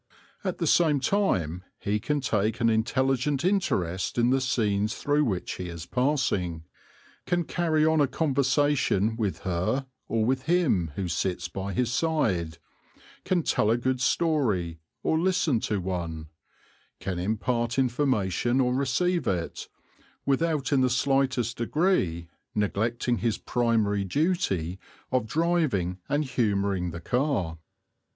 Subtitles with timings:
[0.43, 5.57] At the same time he can take an intelligent interest in the scenes through which
[5.57, 6.63] he is passing,
[7.27, 12.57] can carry on a conversation with her or with him who sits by his side,
[13.25, 16.29] can tell a good story or listen to one,
[16.99, 19.67] can impart information or receive it,
[20.25, 24.79] without in the slightest degree neglecting his primary duty
[25.11, 27.59] of driving and humouring the car.